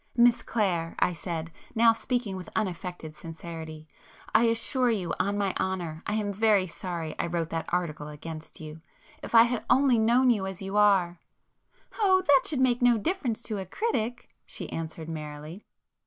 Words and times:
"Miss 0.17 0.41
Clare," 0.41 0.95
I 0.97 1.13
said, 1.13 1.51
now 1.75 1.93
speaking 1.93 2.35
with 2.35 2.49
unaffected 2.55 3.13
sincerity—"I 3.13 4.45
assure 4.45 4.89
you, 4.89 5.13
on 5.19 5.37
my 5.37 5.53
honour, 5.59 6.01
I 6.07 6.15
am 6.15 6.33
very 6.33 6.65
sorry 6.65 7.13
I 7.19 7.27
wrote 7.27 7.51
that 7.51 7.69
article 7.71 8.07
against 8.07 8.59
you. 8.59 8.81
If 9.21 9.35
I 9.35 9.43
had 9.43 9.63
only 9.69 9.99
known 9.99 10.31
you 10.31 10.47
as 10.47 10.59
you 10.59 10.75
are—" 10.75 11.19
"Oh, 11.99 12.23
that 12.25 12.45
should 12.49 12.61
make 12.61 12.81
no 12.81 12.97
difference 12.97 13.43
to 13.43 13.59
a 13.59 13.65
critic!" 13.67 14.27
she 14.47 14.71
answered 14.71 15.07
merrily. 15.07 15.61